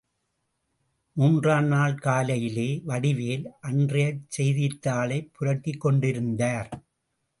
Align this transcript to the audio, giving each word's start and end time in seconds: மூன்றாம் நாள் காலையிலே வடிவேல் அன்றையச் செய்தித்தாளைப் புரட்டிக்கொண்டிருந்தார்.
மூன்றாம் 1.17 1.67
நாள் 1.67 1.97
காலையிலே 1.97 2.81
வடிவேல் 2.85 3.45
அன்றையச் 3.61 4.23
செய்தித்தாளைப் 4.37 5.31
புரட்டிக்கொண்டிருந்தார். 5.39 6.71